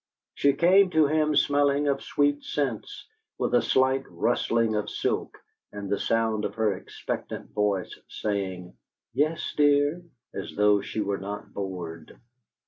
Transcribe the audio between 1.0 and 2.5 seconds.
him smelling of sweet